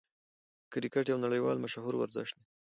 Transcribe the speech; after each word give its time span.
کرکټ 0.71 1.05
یو 1.09 1.17
نړۍوال 1.25 1.57
مشهور 1.65 1.93
ورزش 1.97 2.29
دئ. 2.37 2.43